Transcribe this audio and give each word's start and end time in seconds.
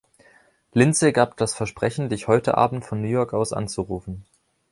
Lindsey 0.73 1.11
gab 1.11 1.37
das 1.37 1.53
Versprechen, 1.53 2.09
dich 2.09 2.27
heute 2.27 2.57
Abend 2.57 2.83
von 2.83 3.01
New 3.01 3.07
York 3.07 3.35
aus 3.35 3.53
anzurufen. 3.53 4.25